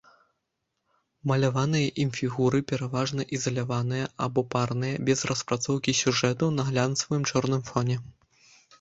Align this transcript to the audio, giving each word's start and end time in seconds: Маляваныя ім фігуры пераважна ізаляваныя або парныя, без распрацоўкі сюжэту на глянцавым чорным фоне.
Маляваныя 1.31 1.91
ім 2.05 2.09
фігуры 2.21 2.63
пераважна 2.73 3.27
ізаляваныя 3.39 4.09
або 4.29 4.47
парныя, 4.57 4.95
без 5.13 5.19
распрацоўкі 5.33 5.99
сюжэту 6.03 6.53
на 6.61 6.71
глянцавым 6.75 7.21
чорным 7.33 7.61
фоне. 7.73 8.05